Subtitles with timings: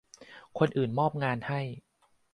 [0.57, 1.61] คนอื่นมอบงานให้